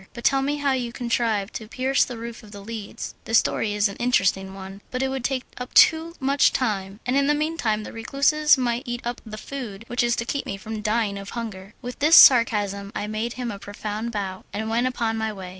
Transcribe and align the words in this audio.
But 0.15 0.23
tell 0.23 0.41
me 0.41 0.55
how 0.57 0.71
you 0.71 0.91
contrived 0.91 1.53
to 1.53 1.67
pierce 1.67 2.03
the 2.03 2.17
roof 2.17 2.41
of 2.41 2.51
The 2.51 2.61
Leads." 2.61 3.13
"The 3.25 3.35
story 3.35 3.73
is 3.75 3.87
an 3.87 3.97
interesting 3.97 4.55
one, 4.55 4.81
but 4.89 5.03
it 5.03 5.09
would 5.09 5.23
take 5.23 5.43
up 5.59 5.75
too 5.75 6.15
much 6.19 6.51
time, 6.51 6.99
and 7.05 7.15
in 7.15 7.27
the 7.27 7.35
meanwhile 7.35 7.83
the 7.83 7.93
recluses 7.93 8.57
might 8.57 8.81
eat 8.87 9.01
up 9.05 9.21
the 9.27 9.37
food 9.37 9.83
which 9.85 10.01
is 10.01 10.15
to 10.15 10.25
keep 10.25 10.47
me 10.47 10.57
from 10.57 10.81
dying 10.81 11.19
of 11.19 11.29
hunger." 11.37 11.75
With 11.83 11.99
this 11.99 12.15
sarcasm 12.15 12.91
I 12.95 13.05
made 13.05 13.33
him 13.33 13.51
a 13.51 13.59
profound 13.59 14.11
bow, 14.11 14.43
and 14.51 14.71
went 14.71 14.87
upon 14.87 15.19
my 15.19 15.31
way. 15.31 15.49